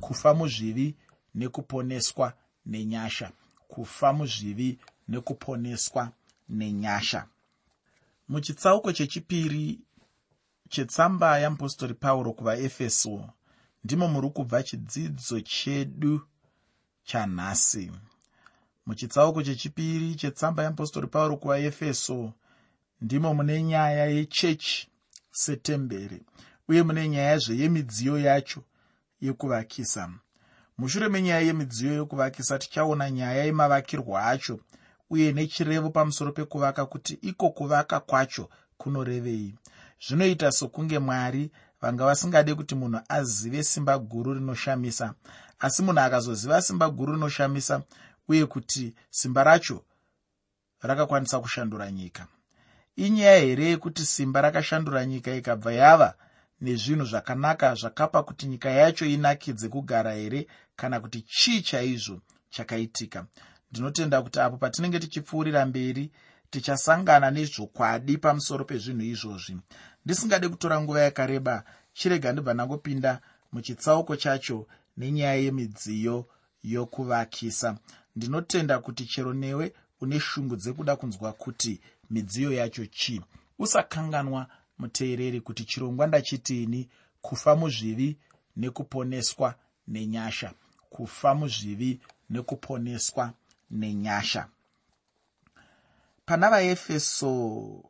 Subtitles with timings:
[0.00, 0.94] kufa muzvivi
[1.34, 2.32] nekuponeswa
[2.66, 3.32] nenyasha.
[3.68, 4.78] Kufa muzvivi
[5.08, 6.12] nekuponeswa
[6.48, 7.26] nenyasha.
[8.28, 9.80] Muchitsauko chechipiri
[10.68, 13.28] chetsamba yamupostori pauro kuvaefeso
[13.84, 16.20] ndimo muri kubva chidzidzo chedu
[17.04, 17.92] chanhasi.
[18.86, 22.32] Muchitsauko chechipiri chetsamba yamupostori pauro kuvaefeso
[23.00, 24.88] ndimo mune nyaya yechechi
[25.30, 26.22] setemberi
[26.68, 28.62] uye mune nyaya zveyemidziyo yacho
[29.20, 30.10] yekuvakisa
[30.78, 34.60] mushure menyaya yemidziyo yekuvakisa tichaona nyaya yemavakirwo acho
[35.10, 39.54] uye nechirevo pamusoro pekuvaka kuti iko kuvaka kwacho kunorevei.
[40.06, 41.50] Zvinoita sokunge mwari
[41.80, 45.14] vanga vasingade kuti munhu azive simba guru rinoshamisa
[45.58, 47.82] asi munhu akazoziva simba guru rinoshamisa
[48.28, 49.84] uye kuti simba racho
[50.82, 52.26] rakakwanisa kushandura nyika.
[52.96, 56.14] Inyaya here yekuti simba rakashandura nyika ikabva yava
[56.60, 63.26] nezvinhu zvakanaka zvakapa kuti nyika yacho inakidze kugara here kana kuti chii chaizvo chakaitika.
[63.70, 66.10] Ndinotenda kuti apo patinenge tichipfuurira mberi
[66.50, 69.56] tichasangana nezvokwadi pamusoro pezvinhu izvozvi.
[70.04, 73.20] Ndisingade kutora nguva yakareba chirega ndibva ndangopinda
[73.52, 76.26] muchitsauko chacho nenyaya yemidziyo
[76.62, 77.78] yokuvakisa.
[78.16, 83.20] Ndinotenda kuti chero newe une shungu dzekuda kunzwa kuti midziyo yacho chii.
[83.58, 84.46] Usakanganwa
[84.78, 86.88] muteereri kuti chirongwa ndachitini
[87.22, 88.16] kufa muzvivi
[88.56, 89.54] nekuponeswa
[89.88, 90.52] nenyasha.
[90.90, 93.32] Kufa muzvivi nekuponeswa
[93.70, 94.48] nenyasha.
[96.26, 97.82] Pana vaefeso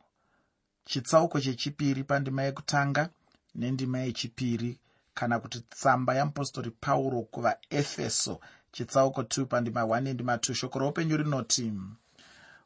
[0.84, 3.08] chitsauko chechipiri pandima yekutanga
[3.54, 4.78] nendima yechipiri
[5.14, 8.40] kana kuti tsamba yamupostori pauro kuvaefeso
[8.72, 11.72] chitsauko 2 pandima 1 nendima 2 shoko roupenyu rinoti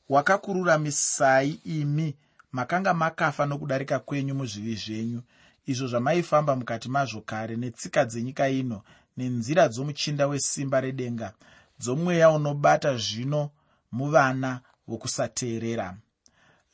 [0.08, 2.14] wakakururamisai imi
[2.52, 5.22] makanga makafa nokudarika kwenyu muzvivi zvenyu
[5.66, 8.82] izvo zvamaifamba mukati mazvo kare netsika dzenyika ino
[9.16, 11.32] nenzira dzomuchinda wesimba redenga
[11.80, 13.50] dzomweya unobata zvino
[13.92, 15.96] muvana vokusateerera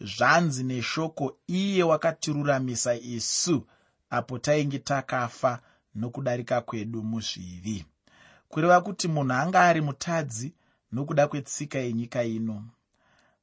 [0.01, 3.67] zvanzi neshoko iye wakatiruramisa isu
[4.11, 5.61] apo tainge takafa
[5.95, 7.85] nokudarika kwedu muzvivi.
[8.49, 10.53] Kureva kuti munhu anga ari mutadzi
[10.93, 12.65] nokuda kwetsika yenyika ino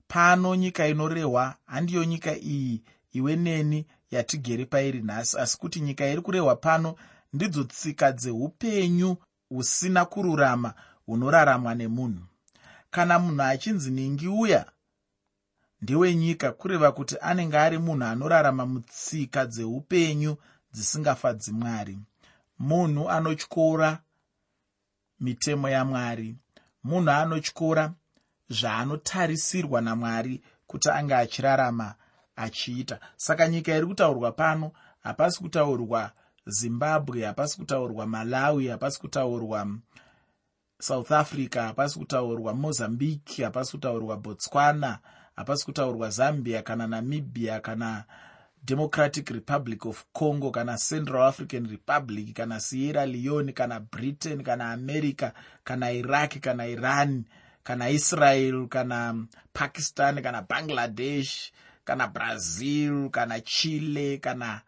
[0.07, 5.38] pano nyika inorehwa handiyo nyika iyi iwe neni yatigere pairi nhasi.
[5.38, 6.95] Asi kuti nyika iri kurehwa pano
[7.33, 9.17] ndidzo tsika dzeupenyu
[9.49, 10.73] husina kururama
[11.05, 12.25] hunoraramwa nemunhu.
[12.91, 14.66] Kana munhu achinzi ningi uya?
[15.81, 20.37] Ndewenyika kureva kuti anenge ari munhu anorarama mutsika dzeupenyu
[20.73, 21.99] dzisingafadzi mwari.
[22.59, 23.99] Munhu anotyora
[25.19, 26.35] mitemo yamwari
[26.83, 27.93] munhu anotyora
[28.50, 31.95] zvaanotarisirwa namwari kuti ange achirarama
[32.35, 33.00] achiita.
[33.16, 34.72] Saka nyika iri kutaurwa pano
[35.03, 36.11] hapasi kutaurwa
[36.47, 39.67] zimbabwe hapasi kutaurwa malawi hapasi kutaurwa
[40.79, 45.00] south africa hapasi kutaurwa mozambique hapasi kutaurwa botswana
[45.35, 48.03] hapasi kutaurwa zambia kana namibia kana
[48.63, 55.31] democratic republic of congo kana central african republic kana sierra leone kana britain kana america
[55.63, 57.23] kana iraq kana iran
[57.65, 61.51] kana israel kana pakistan kana bangladesh
[61.85, 64.61] kana brazil kana chile kana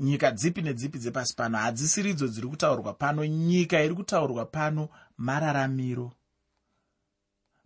[0.00, 1.58] nyika dzipi nedzipi dzepasi pano.
[1.58, 3.24] Hadzisiridzo dziri kutaurwa pano.
[3.26, 6.12] Nyika iri kutaurwa pano mararamiro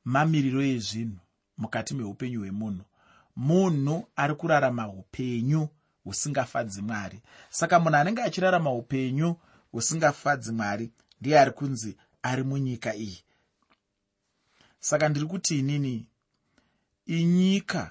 [0.04, 1.18] mamiriro ezvinhu
[1.58, 2.84] mukati meupenyu hwemunhu.
[3.36, 5.68] Munhu ari kurarama upenyu
[6.04, 7.20] husingafadzi mwari.
[7.50, 9.36] Saka munhu anenge achirarama upenyu
[9.72, 13.24] husingafadzi mwari ndiye ari kunzi ari munyika iyi
[14.82, 16.06] saka ndiri kuti inini
[17.06, 17.90] inyika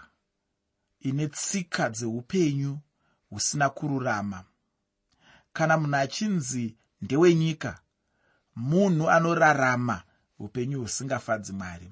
[1.00, 2.80] ine tsika dzeupenyu
[3.30, 4.44] husina kururama.
[5.54, 7.80] Kana munhu achinzi ndewenyika
[8.56, 10.04] munhu anorarama
[10.40, 11.92] upenyu husingafadzi mwari.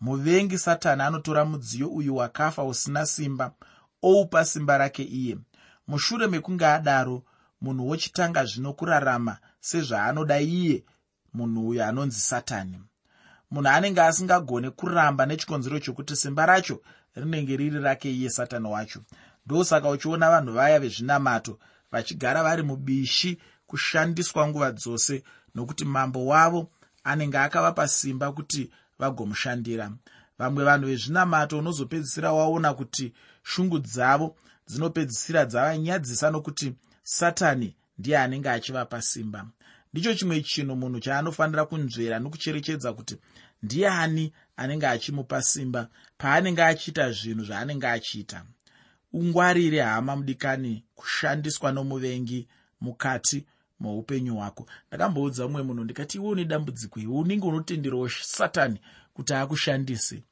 [0.00, 3.54] Muvengi satani anotora mudziyo uyu wakafa usina simba
[4.02, 5.38] oupa simba rake iye.
[5.86, 7.24] Mushure mekunge adaro
[7.60, 10.84] munhu wochitanga zvino kurarama sezvaanoda iye
[11.34, 12.78] munhu uyo anonzi satani
[13.50, 16.80] munhu anenge asingagone kuramba nechikonzero chokuti simba racho
[17.16, 19.00] rinenge riri rake iye satani wacho.
[19.46, 21.58] Ndosaka uchiona vanhu vaya vezvinamato
[21.92, 25.22] vachigara vari mubishi kushandiswa nguva dzose
[25.54, 26.70] nokuti mambo wavo
[27.04, 29.92] anenge akavapa simba kuti vagomushandira.
[30.38, 33.12] Vamwe vanhu vezvinamato unozopedzisira waona kuti
[33.42, 34.36] shungu dzavo
[34.66, 39.46] dzinopedzisira dzavanyadzisa nokuti satani ndiye anenge achivapa simba
[39.92, 43.16] ndicho chimwe chinhu munhu chaanofanira kunzvera nokucherechedza kuti
[43.62, 45.88] ndiani anenge achimupa simba
[46.18, 48.44] paanenge achiita zvinhu zvaanenge achiita.
[49.12, 52.48] Ungwarire hama mudikani kushandiswa nomuvengi
[52.80, 53.46] mukati
[53.80, 54.66] muupenyu hwako.
[54.88, 58.80] Ndakamboudza mumwe munhu ndikati iwe une dambudziko iwe unenge unotenderawo satani
[59.14, 60.22] kuti akushandise?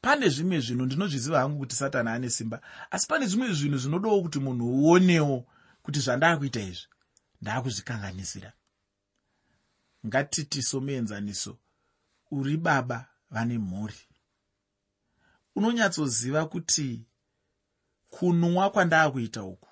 [0.00, 2.60] Pane zvimwe zvinhu ndinozviziva hangu kuti satani ane simba
[2.90, 5.46] asi pane zvimwe zvinhu zvinodawo kuti munhu uonewo
[5.82, 6.86] kuti zvandaakuita izvi
[7.42, 8.52] ndaakuzvikanganisira.
[10.06, 11.58] Ngatiti somuenzaniso
[12.30, 14.00] uri baba vane mhuri.
[15.56, 17.06] Unonyatsoziva kuti
[18.10, 19.68] kunwa kwandaakuita uku?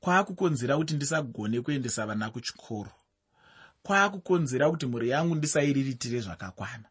[0.00, 2.92] Kwaakukonzera kuti ndisagone kuendesa vana kuchikoro.
[3.82, 6.88] Kwaakukonzera kuti mhuri yangu ndisairiritire zvakakwana.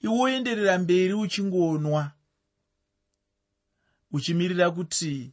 [0.00, 2.12] Iwoenderera mberi uchingonwa
[4.10, 5.32] uchimirira kuti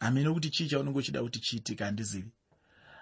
[0.00, 2.32] hamene kuti chii chaunenge uchida kuti chiitika handizivi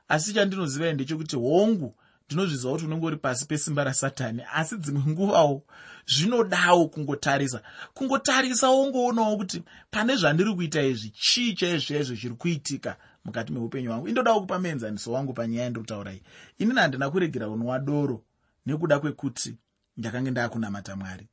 [0.09, 1.95] asi chandinozivai ndechekuti hongu
[2.27, 5.63] ndinozviziva kuti unenge uri pasi pesimba rasatani asi dzimwe nguvawo
[6.07, 7.63] zvinodawo kungotarisa.
[7.95, 14.09] Kungotarisa wongoonawo kuti pane zvandiri kuita izvi chii chaizvaizvo chiri kuitika mukati meupenyu hwangu?
[14.09, 16.23] Indodawo kupa muenzaniso wangu panyaya yandirikutaurai
[16.59, 18.23] inini handina kuregera unwa doro
[18.67, 19.57] nekuda kwekuti
[19.97, 21.29] ndakange ndaakunamata mwari.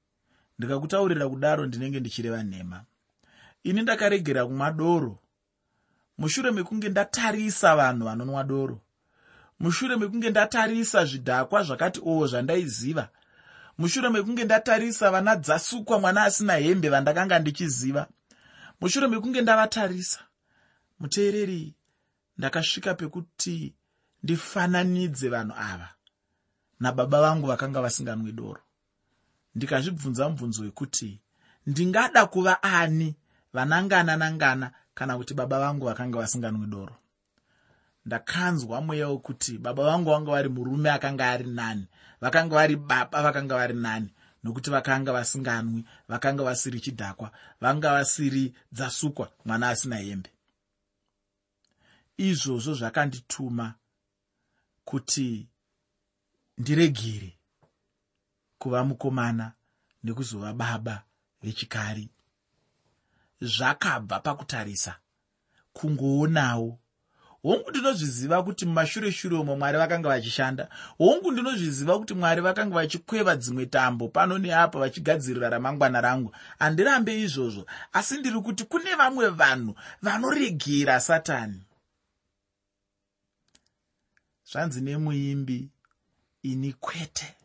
[0.60, 2.84] Ndikakutaurira kudaro ndinenge ndichireva nhema.
[3.64, 5.20] Ini ndakaregera kumwa doro
[6.18, 8.82] mushure mekunge ndatarisa vanhu vanonwa doro.
[9.60, 13.10] Mushure mekunge ndatarisa zvidhakwa zvakati oo zvandaiziva.
[13.78, 18.08] Mushure mekunge ndatarisa vana dzasukwa mwana asina hembe vandakanga ndichiziva.
[18.82, 20.20] Mushure mekunge ndavatarisa
[21.00, 21.74] muteereri
[22.38, 23.74] ndakasvika pekuti
[24.24, 25.90] ndifananidze vanhu ava
[26.80, 28.62] nababa vangu vakanga vasinganwi doro.
[29.56, 31.22] Ndikazvibvunza mubvunzo wekuti
[31.68, 33.16] ndingada kuva ani
[33.54, 36.96] vanangana nangana kana kuti baba vangu vakanga vasinganwi doro.
[38.06, 41.88] Ndakanzwa mweya wekuti baba vangu vanga vari murume akanga ari nani
[42.22, 44.10] vakanga vari baba vakanga vari nani
[44.44, 47.32] nokuti vakanga vasinganwi vakanga vasiri chidhakwa
[47.62, 50.30] vanga vasiri dzasukwa mwana asina hembe.
[52.18, 53.74] Izvozvo zvakandituma
[54.86, 55.48] kuti
[56.58, 57.38] ndiregere
[58.58, 59.54] kuva mukomana
[60.04, 61.04] nekuzova baba
[61.42, 62.10] vechikari
[63.44, 64.96] zvakabva pakutarisa.
[65.74, 66.80] Kungoonawo.
[67.44, 70.70] Hongu ndinozviziva kuti mumashure shure umo mwari vakanga vachishanda.
[70.98, 76.36] Hongu ndinozviziva kuti mwari vakanga vachikweva dzimwe tambo pano neapo vachigadzirira ramangwana rangu.
[76.60, 81.62] Handirambe izvozvo asi ndiri kuti kune vamwe vanhu vanoregera satani.
[84.52, 85.70] Zvanzi nemuimbi
[86.44, 87.36] ini kwete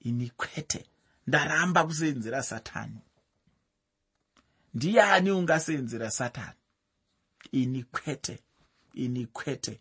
[0.00, 0.86] ini kwete
[1.26, 3.05] ndaramba kuseenzera satani
[4.76, 6.56] ndiani ungaseenzera satani?
[7.52, 8.38] Ini kwete
[8.94, 9.80] ini kwete.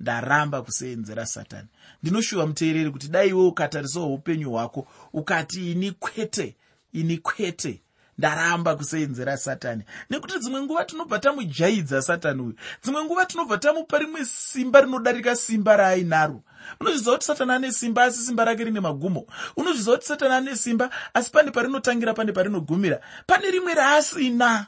[0.00, 1.68] Ndaramba kuseenzera satani.
[2.02, 6.56] Ndinoshuva muteereri kuti dai iwe ukatarisawo upenyu hwako ukati ini kwete
[6.92, 7.82] ini kwete.
[8.18, 9.82] Ndaramba kuseenzera satani.
[10.10, 15.76] Nekuti dzimwe nguva tinobva tamujaidza satani uyu dzimwe nguva tinobva tamupa rimwe simba rinodarika simba
[15.76, 16.42] raainaro
[16.80, 19.26] unozviziva kuti satani ane simba asi simba rake rine magumo?
[19.56, 23.00] Unozviziva kuti satani ane simba asi pane parinotangira pane parinogumira?
[23.26, 24.66] Pane rimwe raasina.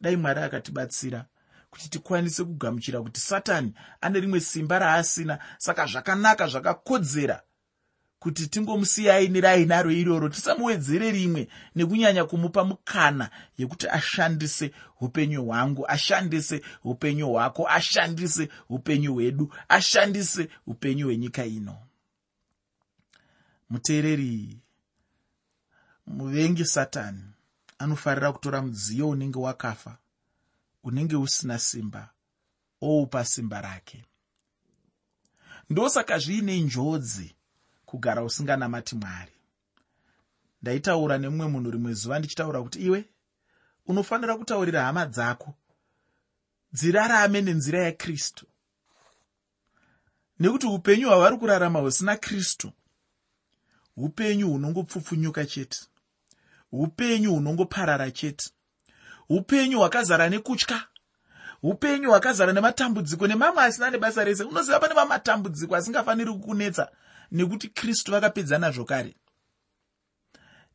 [0.00, 1.24] Dai mwari akatibatsira
[1.70, 5.38] kuti tikwanise kugamuchira kuti satani ane rimwe simba raasina.
[5.58, 7.42] Saka zvakanaka zvakakodzera
[8.24, 17.26] kuti tingomusiyai nerainaro iroro tisamuwedzere rimwe nekunyanya kumupa mukana yekuti ashandise upenyu hwangu ashandise upenyu
[17.28, 21.76] hwako ashandise upenyu hwedu ashandise upenyu hwenyika ino.
[23.70, 24.58] Muteereri
[26.06, 27.24] muvengi satani
[27.78, 29.98] anofarira kutora mudziyo unenge wakafa
[30.84, 32.10] unenge usina simba
[32.80, 34.04] oupa simba rake.
[35.70, 37.34] Ndosaka zviine njodzi
[37.94, 39.32] kugara usinganamati mwari.
[40.62, 43.04] Ndaitaura nemumwe munhu rimwe zuva ndichitaura kuti iwe
[43.86, 45.54] unofanira kutaurira hama dzako.
[46.72, 48.46] Dzirarame nenzira yakristu.
[50.40, 52.72] Nekuti upenyu hwavari kurarama husina kristu
[53.96, 55.78] upenyu hunongopfupfunyuka chete
[56.72, 58.50] upenyu hunongoparara chete
[59.28, 60.86] upenyu hwakazara nekutya
[61.62, 64.44] upenyu hwakazara nematambudziko nemamwe asina nebasa rese.
[64.44, 66.90] Unoziva pane vamatambudziko asingafaniri kukunetsa
[67.34, 69.14] nekuti kristu vakapedza nazvo kare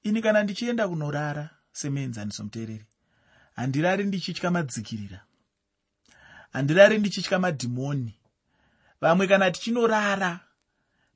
[0.03, 2.85] ini kana ndichienda kunorara semuenzaniso muteereri
[3.59, 5.19] handirari ndichitya madzikirira.
[6.53, 8.15] Handirari ndichitya madhimoni.
[9.01, 10.39] Vamwe kana tichinorara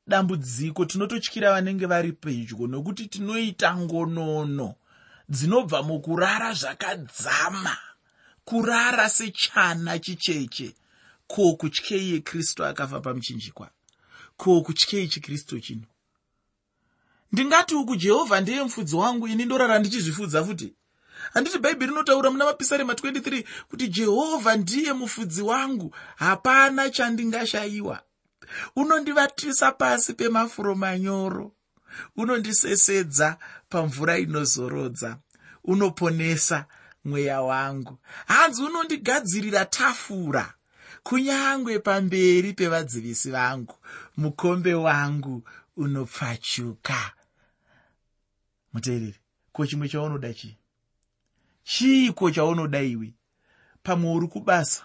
[0.07, 4.75] dambudziko tinototyira vanenge vari pedyo nokuti tinoita ngonono
[5.29, 7.77] dzinobva mukurara zvakadzama.
[8.45, 10.75] Kurara sechana chicheche
[11.27, 13.69] ko kutyei yekristu akafa pamuchinjikwa
[14.37, 15.87] ko kutyei chikristu chino?
[17.31, 20.73] Ndingati uku jehovha ndiye mufudzi wangu ini ndorara ndichizvifudza futi?
[21.33, 25.95] Handiti bhaibheri rinotaura muna mapisarema 23 kuti jehovha ndiye mufudzi wangu.
[26.15, 28.01] Hapana chandingashayiwa
[28.75, 31.51] unondivatisa pasi pemafuro manyoro.
[32.15, 33.37] Unondisesedza
[33.69, 35.17] pamvura inozorodza.
[35.63, 36.65] Unoponesa
[37.05, 37.97] mweya wangu.
[38.27, 40.53] Hanzi unondigadzirira tafura
[41.03, 43.75] kunyange pamberi pevadzivisi vangu
[44.17, 45.43] mukombe wangu
[45.77, 47.11] unopfachuka.
[48.73, 49.15] Muteereri
[49.51, 50.57] ko chimwe chaunoda chii?
[51.63, 53.13] Chiiko chaunoda iwe?
[53.83, 54.83] Pamwe uri kubasa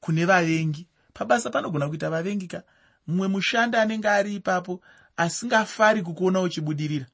[0.00, 0.86] kune vavengi.
[1.12, 2.62] Pabasa panogona kuita vavengi ka?
[3.06, 4.80] Mumwe mushandi anenge ari ipapo
[5.16, 7.06] asingafari kukuona uchibudirira.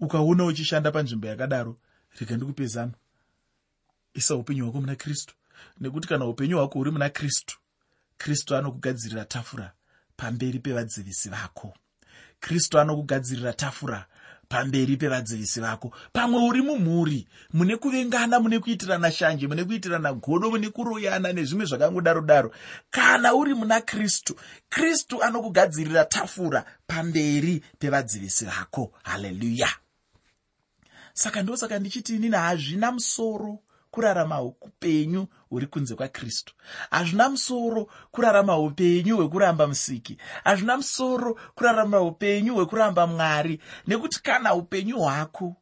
[0.00, 1.76] Ukaona uchishanda panzvimbo yakadaro
[2.20, 2.92] rega ndikupe zano
[4.14, 5.34] isa upenyu hwako muna kristu
[5.80, 7.56] nekuti kana upenyu hwako huri muna kristu
[8.18, 9.72] kristu anokugadzirira tafura
[10.16, 11.74] pamberi pevadzivisi vako.
[12.40, 14.06] Kristu anokugadzirira tafura
[14.48, 15.92] pamberi pevadzivisi vako.
[16.12, 22.20] Pamwe uri mumhuri mune kuvengana mune kuitirana shanje mune kuitirana godo mune kuroyana nezvimwe zvakangodaro
[22.20, 22.52] daro.
[22.90, 24.36] Kana uri muna kristu
[24.68, 28.92] kristu anokugadzirira tafura pamberi pevadzivisi vako.
[29.02, 29.68] Haleluya.
[31.14, 33.58] Saka ndosaka ndichiti inini hazvina musoro
[33.90, 36.54] kurarama upenyu huri kunze kwakristu.
[36.90, 40.18] Hazvina musoro kurarama upenyu hwekuramba musiki.
[40.44, 43.60] Hazvina musoro kurarama upenyu hwekuramba mwari.
[43.86, 45.56] Nekuti kana upenyu hwako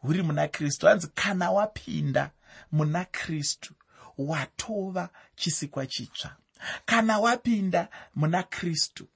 [0.00, 2.30] huri muna kristu hanzi kana wapinda
[2.72, 3.74] muna kristu
[4.18, 6.36] watova chisikwa chitsva.
[6.84, 9.06] Kana wapinda muna kristu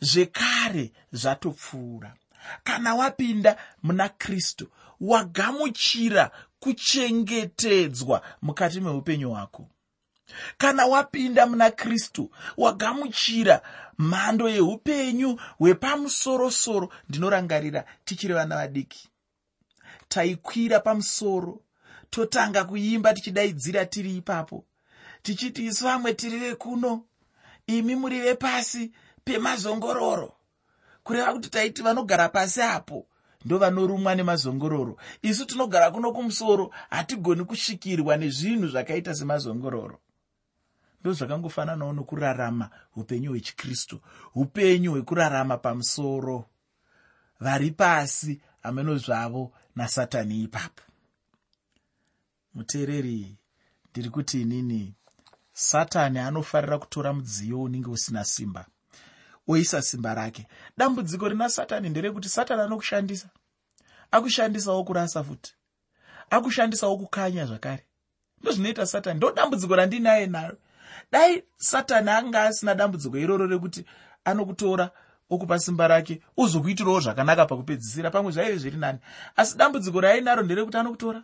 [0.00, 2.16] zvekare zvatopfuura
[2.64, 4.68] kana wapinda muna kristu
[5.00, 6.30] wagamuchira
[6.60, 9.68] kuchengetedzwa mukati meupenyu hwako.
[10.58, 13.62] Kana wapinda muna kristu wagamuchira
[13.98, 19.08] mhando yeupenyu hwepamusorosoro ndinorangarira tichiri vana vadiki.
[20.08, 21.60] Taikwira pamusoro
[22.10, 24.64] totanga kuimba tichidaidzira tiri ipapo.
[25.22, 27.04] Tichiti isu vamwe tiri vekuno
[27.66, 28.92] imi muri vepasi
[29.24, 30.34] pemazongororo
[31.04, 33.06] kureva kuti taiti vanogara pasi apo
[33.44, 34.96] ndo vanorumwa nemazongororo.
[35.22, 39.98] Isu tinogara kuno kumusoro hatigoni kusvikirwa nezvinhu zvakaita semazongororo.
[41.00, 44.00] Ndo zvakangofananawo nokurarama upenyu hwechikristu
[44.34, 46.44] upenyu hwekurarama pamusoro.
[47.40, 50.82] Vari pasi hameno zvavo nasatani ipapo.
[52.54, 53.36] Muteereri
[53.90, 54.94] ndiri kuti inini
[55.52, 58.66] satani anofarira kutora mudziyo unenge usina simba
[59.48, 60.46] oisa simba rake.
[60.76, 63.28] Dambudziko rina satani nderekuti satani anokushandisa.
[64.10, 65.54] Akushandisawo kurasa futi.
[66.30, 67.86] Akushandisawo kukanya zvakare.
[68.40, 69.16] Ndozvinoita satani.
[69.16, 70.56] Ndo dambudziko randinaye nayo
[71.12, 73.84] dai satani anga asina dambudziko iroro rekuti
[74.24, 74.90] anokutora
[75.30, 78.10] okupa simba rake uzokuitirawo zvakanaka pakupedzisira.
[78.10, 78.98] Pamwe zvaive zviri nani.
[79.36, 81.22] Asi dambudziko raainaro nderekuti anokutora?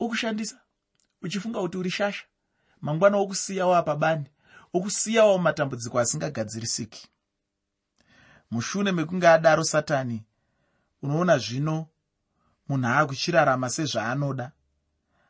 [0.00, 0.56] Okushandisa
[1.22, 2.24] uchifunga kuti uri shasha.
[2.80, 4.26] Mangwana okusiyawo apa bani
[4.72, 7.08] okusiyawo matambudziko asingagadzirisiki.
[8.50, 10.24] Mushure mekunge adaro satani
[11.02, 11.86] unoona zvino
[12.68, 14.52] munhu aakuchirarama sezvaanoda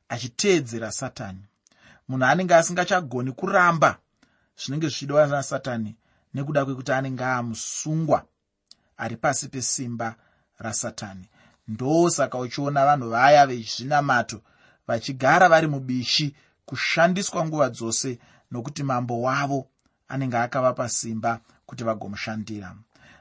[0.09, 1.45] achiteedzera satani.
[2.09, 3.99] Munhu anenge asingachagoni kuramba
[4.59, 5.97] zvinenge zvichidwa nasatani
[6.35, 8.25] nekuda kwekuti anenge amusungwa
[8.97, 10.17] ari pasi pesimba
[10.59, 11.29] rasatani.
[11.69, 14.43] Ndosaka uchiona vanhu vaya vezvinamato
[14.87, 18.19] vachigara vari mubishi kushandiswa nguva dzose
[18.51, 19.69] nokuti mambo wavo
[20.09, 22.77] anenge akavapa simba kuti vagomushandira.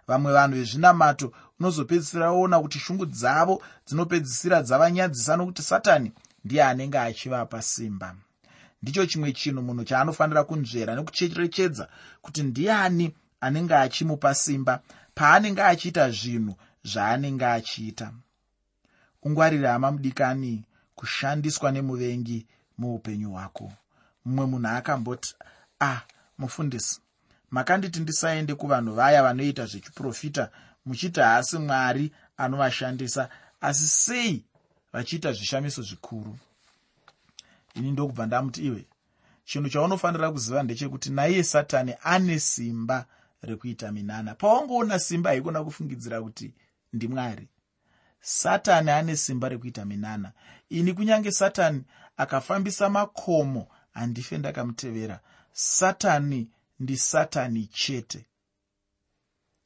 [0.07, 6.11] Vamwe vanhu vezvinamato unozopedzisira oona kuti shungu dzavo dzinopedzisira dzavanyadzisa nokuti satani
[6.45, 8.15] ndiye anenge achivapa simba.
[8.81, 11.85] Ndicho chimwe chinhu munhu chaanofanira kunzvera nekucherechedza
[12.21, 13.15] kuti ndiani
[13.45, 14.73] anenge achimupa simba
[15.15, 16.53] paanenge achiita zvinhu
[16.83, 18.07] zvaanenge achiita.
[19.23, 20.65] Ungwarire hama mudikani
[20.95, 23.73] kushandiswa nemuvengi muupenyu hwako
[24.25, 25.35] mumwe munhu akamboti
[25.79, 26.01] ah
[26.37, 26.99] mufundisi
[27.51, 30.49] makanditi ndisaende kuvanhu vaya vanoita zvechiprofita
[30.85, 33.29] muchiti haasi mwari anovashandisa
[33.61, 34.43] asi sei
[34.93, 36.37] vachiita zvishamiso zvikuru?
[37.73, 38.85] Ini ndokubva ndamuti iwe
[39.45, 43.05] chinhu chaunofanira kuziva ndechekuti naiye satani ane simba
[43.41, 44.35] rekuita minana.
[44.35, 46.53] Pawangoona simba haikona kufungidzira kuti
[46.93, 47.47] ndimwari
[48.21, 50.31] satani ane simba rekuita minana.
[50.69, 51.83] Ini kunyange satani
[52.17, 55.19] akafambisa makomo handife ndakamutevera.
[55.51, 56.49] Satani
[56.79, 58.25] ndisatani chete.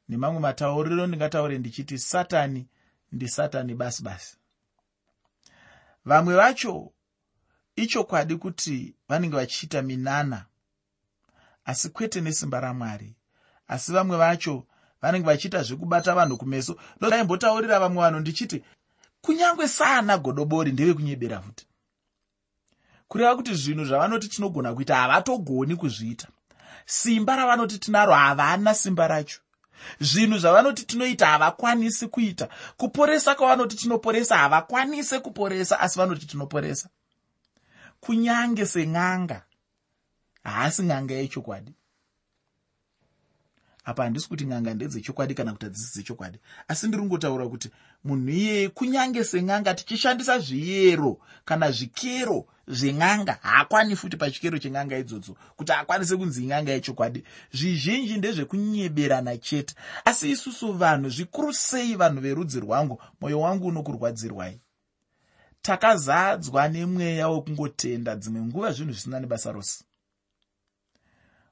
[0.09, 2.67] Nemamwe matauriro ndingataure ndichiti satani
[3.11, 4.37] ndisatani basi basi.
[6.05, 6.91] Vamwe vacho
[7.75, 10.45] ichokwadi kuti vanenge vachiita minana
[11.65, 13.15] asi kwete nesimba ramwari.
[13.67, 14.67] Asi vamwe vacho
[15.01, 18.63] vanenge vachiita zvekubata vanhu kumeso ndoaimbotaurira vamwe vanhu ndichiti
[19.21, 21.68] kunyange saana godobori ndevekunyebera futi
[23.09, 26.27] kureva kuti zvinhu zvavanoti tinogona kuita havatogoni kuzviita.
[26.85, 29.39] Simba ravanoti tinaro havana simba racho.
[29.99, 32.47] Zvinhu zvavanoti tinoita havakwanisi kuita.
[32.77, 36.89] Kuporesa kwavanoti tinoporesa havakwanisi kuporesa asi vanoti tinoporesa.
[37.99, 39.41] Kunyange sen'anga
[40.43, 41.73] haasi n'anga yechokwadi
[43.89, 46.37] apa handisi kuti n'anga ndedzechokwadi kana kuti hadzisi dzechokwadi.
[46.67, 47.69] Asi ndiri ngotaura kuti
[48.03, 55.71] munhu iyeye kunyange sen'anga tichishandisa zviyero kana zvikero zven'anga haakwani futi pachikero chen'anga idzodzo kuti
[55.71, 57.23] akwanise kunzi in'anga yechokwadi.
[57.53, 59.75] Zvizhinji ndezvekunyeberana chete.
[60.05, 64.59] Asi isusu vanhu zvikuru sei vanhu verudzi rwangu mwoyo wangu unokurwadzirwai
[65.61, 69.83] takazadzwa nemweya wekungotenda dzimwe nguva zvinhu zvisina nebasa rose.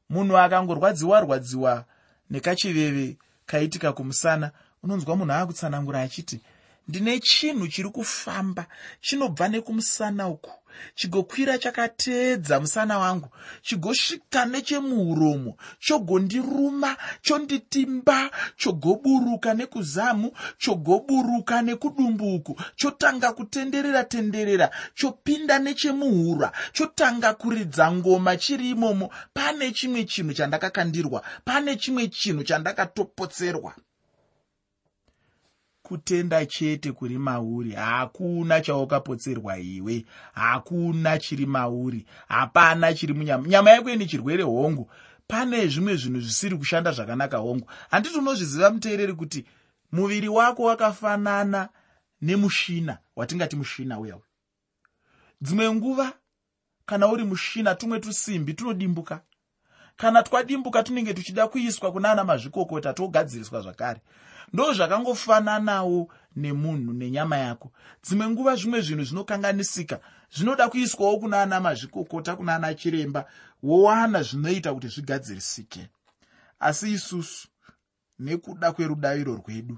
[0.09, 1.85] Munhu akangorwadziwa rwadziwa
[2.29, 4.51] nekachiveve kaitika kumusana
[4.83, 6.41] unonzwa munhu aakutsanangura achiti
[6.87, 8.63] ndine chinhu chiri kufamba
[9.01, 10.51] chinobva nekumusana uku.
[10.95, 13.29] Chigokwira chakateedza musana wangu
[13.61, 27.33] chigosvika nechemuuromo chogondiruma chonditimba chogoburuka nekuzamu chogoburuka nekudumbu uku chotanga kutenderera tenderera chopinda nechemuhura chotanga
[27.33, 29.09] kuridza ngoma chiri imomo.
[29.33, 33.73] Pane chimwe chinhu chandakakandirwa pane chimwe chinhu chandakatopotserwa
[35.87, 37.71] kutenda chete kuri mauri.
[37.71, 40.05] Hakuna chaukapotserwa iwe.
[40.33, 42.05] Hakuna chiri mauri.
[42.27, 43.47] Hapana chiri munyama.
[43.47, 44.89] Nyama yako ine chirwere hongu.
[45.27, 47.69] Pane zvimwe zvinhu zvisiri kushanda zvakanaka hongu.
[47.89, 49.45] Handiti unozviziva muteereri kuti
[49.91, 51.69] muviri wako wakafanana
[52.21, 54.17] nemushina watingati mushina uya
[55.41, 56.13] dzimwe nguva
[56.85, 59.21] kana uri mushina tumwe tusimbi tunodimbuka
[59.97, 64.01] kana twadimbuka tunenge tuchida kuiswa kuna ana mazvikokota togadziriswa zvakare.
[64.53, 67.71] Ndo zvakangofananawo nemunhu nenyama yako.
[68.03, 69.99] Dzimwe nguva zvimwe zvinhu zvinokanganisika
[70.35, 73.25] zvinoda kuiswawo kuna ana mazvikokota kuna ana chiremba
[73.63, 75.89] wowana zvinoita kuti zvigadzirisike.
[76.59, 77.47] Asi isusu
[78.19, 79.77] nekuda kwerudaviro rwedu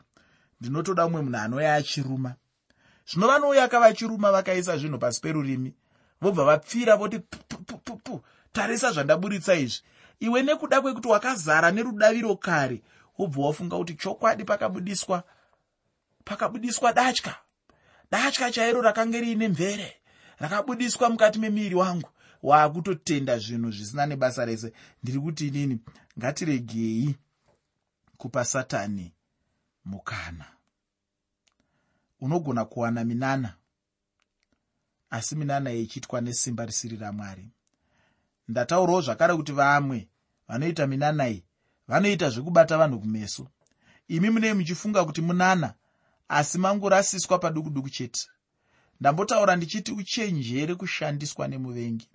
[0.62, 2.36] ndinotoda mumwe munhu anouya achiruma.
[3.08, 5.74] Zvino vanouya kavachiruma vakaisa zvinhu pasi perurimi
[6.22, 9.82] vobva vapfira voti pupupupu tarisa zvandaburitsa izvi
[10.20, 12.82] iwe nekuda kwekuti wakazara nerudaviro kare
[13.18, 15.24] wobva wafunga kuti chokwadi pakabudiswa
[16.26, 17.36] pakabudiswa datya
[18.12, 19.96] datya chairo rakanga riine mvere
[20.40, 22.10] rakabudiswa mukati memiri wangu.
[22.44, 24.74] Waakutotenda zvinhu zvisina nebasa rese.
[25.04, 25.80] Ndiri kuti inini
[26.20, 27.16] ngatiregei
[28.18, 29.14] kupa satani
[29.86, 30.46] mukana.
[32.22, 33.54] Unogona kuwana minana
[35.10, 37.50] asi minana ichiitwa nesimba risiri ramwari
[38.50, 40.08] ndataurawo zvakare kuti vamwe
[40.48, 41.44] vanoita minana iyi
[41.88, 43.48] vanoita zvekubata vanhu kumeso.
[44.08, 45.74] Imi munei muchifunga kuti munana
[46.28, 48.28] asi mangorasiswa paduku duku chete.
[49.00, 52.10] Ndambotaura ndichiti uchenjere kushandiswa nemuvengi.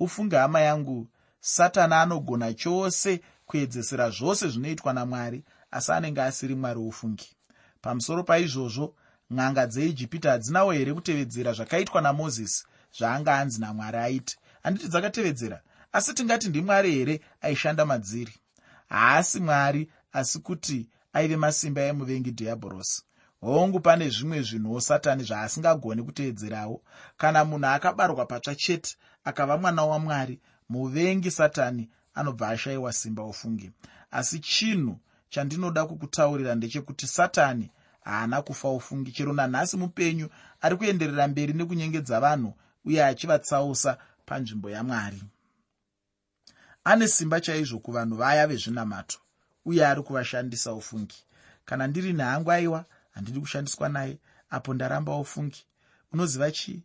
[0.00, 1.08] Ufunge hama yangu
[1.40, 7.36] satani anogona chose kuedzesera zvose zvinoitwa namwari asi anenge asiri mwari ufungi.
[7.80, 8.94] Pamusoro paizvozvo
[9.30, 12.64] n'anga dzeijipita hadzinawo here kutevedzera zvakaitwa namozisi
[12.98, 15.60] zvaanga anzi namwari aiti handiti dzakatevedzera
[15.92, 18.34] asi tingati ndimwari here aishanda madziri?
[18.88, 23.02] Haasi mwari asi kuti aive masimba emuvengi dhiabhorosi
[23.40, 26.82] hongu pane zvimwe zvinhuwo satani zvaasingagoni kuteedzerawo.
[27.16, 33.70] Kana munhu akabarwa patsva chete akava mwana wamwari muvengi satani anobva ashayiwa simba ufungi
[34.10, 37.70] asi chinhu chandinoda kukutaurira ndechekuti satani
[38.00, 40.28] haana kufa ufungi chero nanhasi mupenyu
[40.60, 43.98] ari kuenderera mberi nekunyengedza vanhu uye achivatsausa
[44.30, 45.22] panzvimbo yamwari.
[46.84, 49.18] Ane simba chaizvo kuvanhu vaya vezvinamato
[49.64, 51.18] uye ari kuvashandisa ufungi.
[51.64, 54.18] Kana ndiri nehangu aiwa handidi kushandiswa naye
[54.50, 55.64] apo ndaramba ufungi.
[56.12, 56.82] Unoziva chii?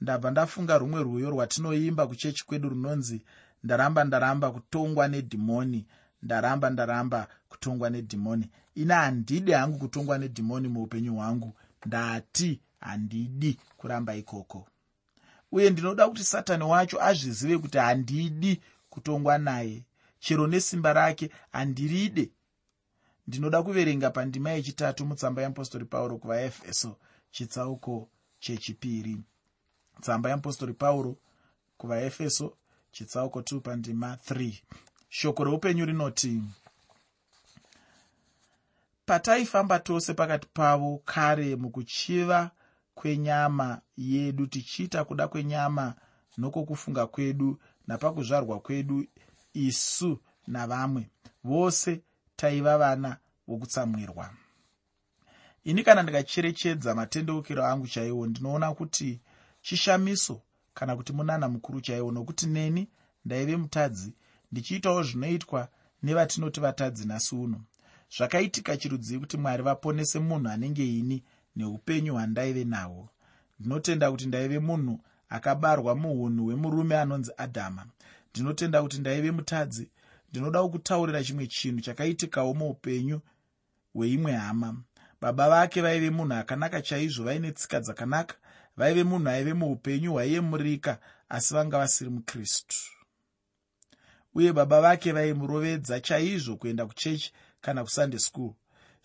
[0.00, 3.22] Ndabva ndafunga rumwe rwuyo rwatinoimba kuchechi kwedu runonzi
[3.64, 5.86] ndaramba ndaramba kutongwa nedhimoni
[6.22, 8.50] ndaramba ndaramba kutongwa nedhimoni.
[8.74, 11.54] Ina handidi hangu kutongwa nedhimoni muupenyu hwangu.
[11.86, 14.68] Ndati handidi kuramba ikoko
[15.52, 19.84] uye ndinoda kuti satani wacho azvizive kuti handidi kutongwa naye.
[20.20, 22.30] Chero nesimba rake handiride.
[23.26, 26.96] Ndinoda kuverenga pandima yechitatu mutsamba yeapostori pauro kuvaefeso
[27.30, 28.08] chitsauko
[28.40, 29.16] chechipiri.
[30.00, 31.16] Tsamba yeapostori pauro
[31.76, 32.56] kuvaefeso
[32.92, 34.52] chitsauko 2 pandima 3
[35.08, 36.42] shoko reupenyu rinoti
[39.06, 42.50] pataifamba tose pakati pavo kare mukuchiva
[42.98, 45.94] kwenyama yedu tichiita kuda kwenyama
[46.38, 49.06] nokokufunga kwedu napakuzvarwa kwedu
[49.54, 51.10] isu navamwe.
[51.44, 52.00] Vose
[52.36, 53.16] taiva vana
[53.48, 54.30] vokutsamwirwa.
[55.64, 59.20] Ini kana ndikacherechedza matendeukiro angu chaiwo ndinoona kuti
[59.62, 60.42] chishamiso
[60.74, 62.88] kana kuti munana mukuru chaiwo nokuti neni
[63.24, 64.12] ndaive mutadzi
[64.52, 65.68] ndichiitawo zvinoitwa
[66.02, 67.60] nevatinoti vatadzi nasi uno.
[68.16, 71.24] Zvakaitika chirudzii kuti mwari vaponese munhu anenge ini
[71.58, 73.08] neupenyu hwandaive nahwo.
[73.60, 77.86] Ndinotenda kuti ndaive munhu akabarwa muunhu hwemurume anonzi adhama.
[78.30, 79.90] Ndinotenda kuti ndaive mutadzi.
[80.30, 83.20] Ndinodawo kutaurira chimwe chinhu chakaitikawo muupenyu
[83.94, 84.76] hweimwe hama.
[85.20, 88.34] Baba vake vaive munhu akanaka chaizvo vaine tsika dzakanaka.
[88.76, 92.76] Vaive munhu aive muupenyu hwaiyemurika asi vanga vasiri mukristu.
[94.34, 98.52] Uye baba vake vaimurovedza chaizvo kuenda kuchechi kana kusunday school.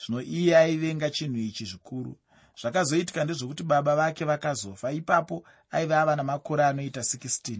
[0.05, 2.17] Zvino iye aivenga chinhu ichi zvikuru
[2.61, 4.91] zvakazoitika ndezvokuti baba vake vakazofa.
[4.91, 7.59] Ipapo aiva ava namakore anoita 16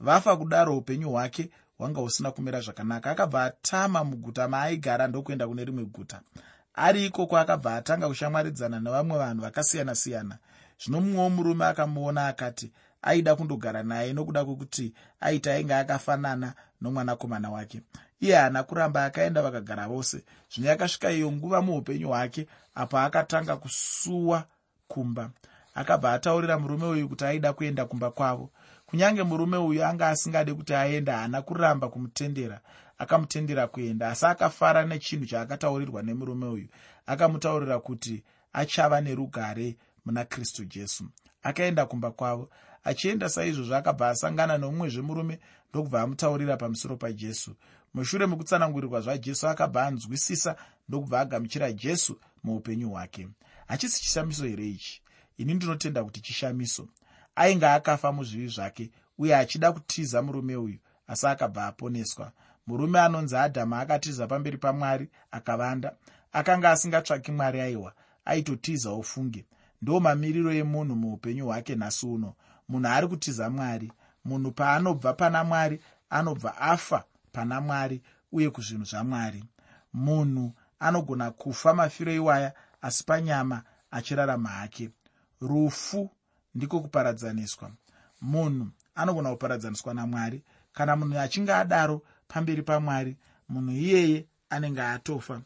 [0.00, 3.10] vafa kudaro upenyu hwake hwanga husina kumira zvakanaka.
[3.10, 6.20] Akabva atama muguta maaigara ndokuenda kune rimwe guta.
[6.74, 10.38] Ari ikoko akabva atanga kushamwaridzana nevamwe vanhu vakasiyana-siyana.
[10.84, 17.80] Zvino mumwewo murume akamuona akati aida kundogara naye nokuda kwekuti aita ainge akafanana nomwanakomana wake
[18.22, 20.24] iye haana kuramba akaenda vakagara vose.
[20.54, 24.44] Zvino yakasvika iyo nguva muupenyu hwake apo akatanga kusuwa
[24.88, 25.30] kumba.
[25.74, 28.50] Akabva ataurira murume uyu kuti aida kuenda kumba kwavo.
[28.86, 32.60] Kunyange murume uyu anga asingade kuti aende haana kuramba kumutendera.
[32.98, 36.68] Akamutendera kuenda asi akafara nechinhu chaakataurirwa nemurume uyu.
[37.06, 41.04] Akamutaurira kuti achava nerugare muna kristu jesu.
[41.42, 42.50] Akaenda kumba kwavo.
[42.84, 45.38] Achienda saizvozvo akabva asangana nomumwezve murume
[45.70, 47.56] ndokubva amutaurira pamusoro pajesu
[47.94, 50.56] mushure mekutsanangurirwa zvajesu akabva anzwisisa
[50.88, 53.28] ndokubva agamuchira jesu muupenyu hwake.
[53.66, 55.02] Hachisi chishamiso here ichi?
[55.38, 56.88] Ini ndinotenda kuti chishamiso.
[57.36, 62.32] Ainge akafa muzvivi zvake uye achida kutiza murume uyu asi akabva aponeswa.
[62.66, 65.96] Murume anonzi adhama akatiza pamberi pamwari akavanda.
[66.32, 67.92] Akanga asingatsvaki mwari aiwa
[68.24, 69.46] aitotizawo funge
[69.82, 72.34] ndo mamiriro emunhu muupenyu hwake nhasi uno.
[72.68, 73.92] Munhu ari kutiza mwari.
[74.24, 79.44] Munhu paanobva pana mwari anobva afa pana mwari uye kuzvinhu zvamwari.
[79.92, 84.90] Munhu anogona kufa mafiro iwaya asi panyama achirarama hake.
[85.40, 86.10] Rufu
[86.54, 87.70] ndiko kuparadzaniswa
[88.20, 90.42] munhu anogona kuparadzaniswa namwari
[90.72, 93.16] kana munhu achinge adaro pamberi pamwari
[93.48, 95.40] munhu iyeye anenge atofa.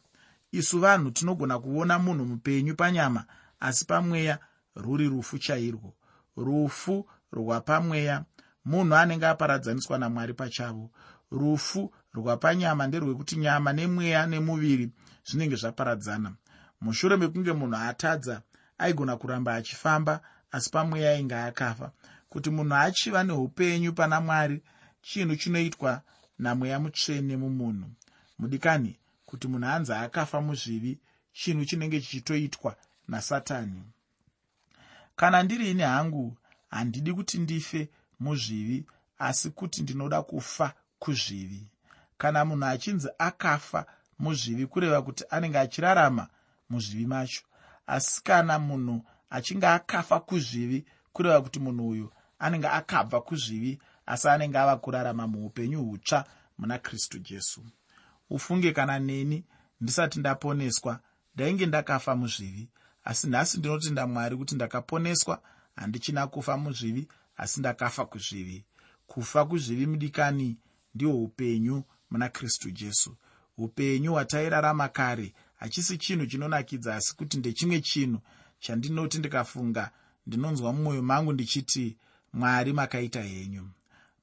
[0.52, 3.24] Isu vanhu tinogona kuona munhu mupenyu panyama
[3.60, 4.38] asi pamweya
[4.76, 5.94] rwuri rufu chairwo.
[6.36, 8.24] Rufu rwapamweya
[8.64, 10.90] munhu anenge aparadzaniswa namwari pachavo
[11.30, 14.90] rufu rwapanyama nderwekuti nyama nemweya nemuviri
[15.26, 16.30] zvinenge zvaparadzana.
[16.80, 18.42] Mushure mekunge munhu atadza
[18.78, 21.92] aigona kuramba achifamba asi pamweya ainge akafa.
[22.28, 24.62] Kuti munhu achiva neupenyu pana mwari
[25.02, 26.02] chinhu chinoitwa
[26.38, 27.88] namweya mutsvene mumunhu.
[28.38, 30.98] Mudikani kuti munhu anzi akafa muzvivi
[31.32, 32.76] chinhu chinenge chichitoitwa
[33.08, 33.82] nasatani.
[35.16, 36.36] Kana ndiri ini hangu
[36.70, 37.88] handidi kuti ndife
[38.20, 38.86] muzvivi
[39.18, 41.70] asi kuti ndinoda kufa kuzvivi.
[42.18, 43.86] Kana munhu achinzi akafa
[44.18, 46.28] muzvivi kureva kuti anenge achirarama
[46.70, 47.42] muzvivi macho.
[47.86, 54.58] Asi kana munhu achinge akafa kuzvivi kureva kuti munhu uyu anenge akabva kuzvivi asi anenge
[54.58, 56.24] ava kurarama muupenyu hutsva
[56.58, 57.60] muna kristu jesu.
[58.30, 59.44] Ufunge kana neni
[59.80, 61.00] ndisati ndaponeswa
[61.34, 62.68] ndainge ndakafa muzvivi
[63.04, 65.42] asi nhasi ndinotenda mwari kuti ndakaponeswa
[65.76, 68.64] handichina kufa muzvivi asi ndakafa kuzvivi.
[69.06, 70.56] Kufa kuzvivi mudikani
[70.96, 73.16] ndihwo upenyu muna kristu jesu.
[73.58, 78.20] Upenyu hwatairarama kare hachisi chinhu chinonakidza asi kuti ndechimwe chinhu
[78.58, 79.90] chandinoti ndikafunga
[80.26, 81.96] ndinonzwa mumwoyo mangu ndichiti
[82.32, 83.68] mwari makaita henyu.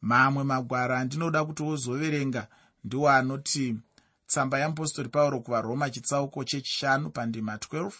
[0.01, 2.47] Mamwe magwaro andinoda kuti wozoverenga
[2.83, 3.75] ndiwo anoti
[4.27, 7.91] tsamba yeapostori pauro kuvaroma chitsauko chechishanu pandima 12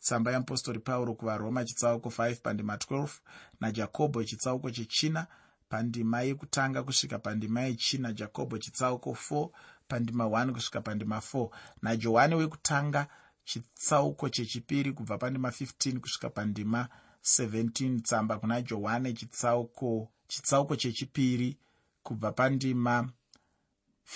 [0.00, 3.08] tsamba yeapostori pauro kuvaroma chitsauko 5 pandima 12
[3.60, 5.26] najakobho chitsauko chechina
[5.68, 9.48] pandima yekutanga kusvika pandima yechina jakobho chitsauko 4
[9.88, 11.48] pandima 1 kusvika pandima 4
[11.82, 13.06] najohani wekutanga
[13.44, 16.88] chitsauko chechipiri kubva pandima 15 kusvika pandima
[17.24, 21.58] 17 tsamba kuna johani chitsauko chitsauko chechipiri
[22.02, 23.08] kubva pandima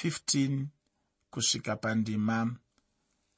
[0.03, 0.67] 15
[1.31, 2.57] kusvika pandima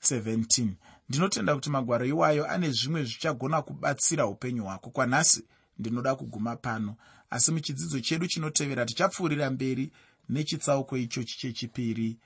[0.02, 0.68] 17
[1.08, 4.90] ndinotenda kuti magwaro iwayo ane zvimwe zvichagona kubatsira upenyu hwako.
[4.90, 5.44] Kwanhasi
[5.78, 6.96] ndinoda kuguma pano
[7.30, 9.92] asi muchidzidzo chedu chinotevera tichapfuurira mberi
[10.28, 12.18] nechitsauko ichochi chechipiri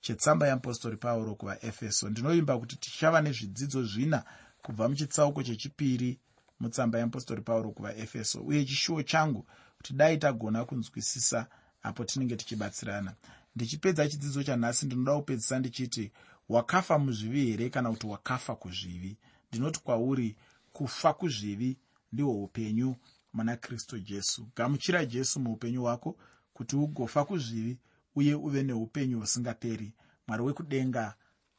[0.00, 2.10] chetsamba yeapostori pauro kuvaefeso.
[2.10, 4.24] Ndinovimba kuti tichava nezvidzidzo zvina
[4.62, 6.18] kubva muchitsauko chechipiri
[6.60, 8.40] mutsamba yeapostori pauro kuvaefeso.
[8.40, 11.46] Uye chishuwo changu kuti dai tagona kunzwisisa
[11.82, 13.14] apo tinenge tichibatsirana.
[13.56, 16.12] Ndichipedza chidzidzo chanhasi ndinoda kupedzisa ndichiti
[16.48, 19.16] wakafa muzvivi here kana kuti wakafa kuzvivi?
[19.48, 20.36] Ndinoti kwauri
[20.72, 21.76] kufa kuzvivi
[22.12, 22.96] ndihwo upenyu
[23.38, 24.48] muna kristu jesu.
[24.56, 26.16] Gamuchira jesu muupenyu hwako
[26.52, 27.78] kuti ugofa kuzvivi
[28.14, 29.92] uye uve neupenyu husingaperi.
[30.26, 31.14] Mwari wekudenga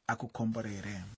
[0.08, 1.04] akukomborere